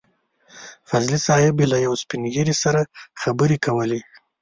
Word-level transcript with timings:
فضلي 0.89 1.17
صیب 1.27 1.55
له 1.71 1.77
يو 1.85 1.93
سپين 2.01 2.21
ږيري 2.33 2.55
سره 2.63 2.81
خبرې 3.21 3.57
کولې. 3.65 3.99